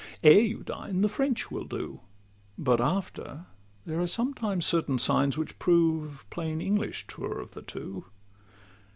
[0.23, 1.99] Ere you dine, the French will do;
[2.57, 3.45] But after,
[3.85, 8.05] there are sometimes certain signs Which prove plain English truer of the two.